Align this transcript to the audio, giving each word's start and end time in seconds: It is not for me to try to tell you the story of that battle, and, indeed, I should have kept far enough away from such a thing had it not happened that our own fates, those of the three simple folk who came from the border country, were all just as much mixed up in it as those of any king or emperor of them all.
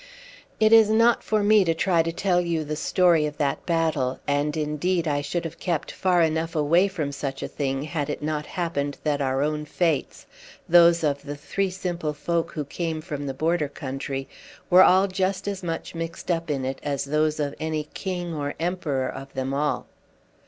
It 0.59 0.73
is 0.73 0.89
not 0.89 1.21
for 1.23 1.43
me 1.43 1.63
to 1.63 1.75
try 1.75 2.01
to 2.01 2.11
tell 2.11 2.41
you 2.41 2.63
the 2.63 2.75
story 2.75 3.27
of 3.27 3.37
that 3.37 3.63
battle, 3.67 4.19
and, 4.25 4.57
indeed, 4.57 5.07
I 5.07 5.21
should 5.21 5.45
have 5.45 5.59
kept 5.59 5.91
far 5.91 6.23
enough 6.23 6.55
away 6.55 6.87
from 6.87 7.11
such 7.11 7.43
a 7.43 7.47
thing 7.47 7.83
had 7.83 8.09
it 8.09 8.23
not 8.23 8.47
happened 8.47 8.97
that 9.03 9.21
our 9.21 9.43
own 9.43 9.63
fates, 9.63 10.25
those 10.67 11.03
of 11.03 11.21
the 11.21 11.35
three 11.35 11.69
simple 11.69 12.13
folk 12.13 12.53
who 12.53 12.65
came 12.65 12.99
from 12.99 13.27
the 13.27 13.35
border 13.35 13.69
country, 13.69 14.27
were 14.71 14.81
all 14.81 15.05
just 15.07 15.47
as 15.47 15.61
much 15.61 15.93
mixed 15.93 16.31
up 16.31 16.49
in 16.49 16.65
it 16.65 16.79
as 16.81 17.05
those 17.05 17.39
of 17.39 17.53
any 17.59 17.83
king 17.93 18.33
or 18.33 18.55
emperor 18.59 19.07
of 19.07 19.31
them 19.35 19.53
all. 19.53 19.85